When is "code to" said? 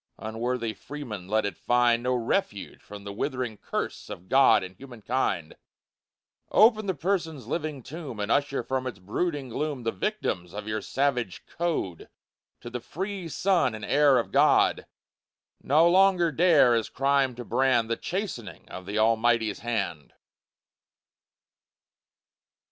11.45-12.71